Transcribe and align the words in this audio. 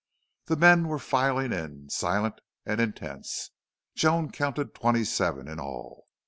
The 0.45 0.55
men 0.55 0.87
were 0.87 0.97
filing 0.97 1.53
in 1.53 1.89
silent 1.91 2.41
and 2.65 2.81
intense. 2.81 3.51
Joan 3.93 4.31
counted 4.31 4.73
twenty 4.73 5.03
seven 5.03 5.47
in 5.47 5.59
all. 5.59 6.07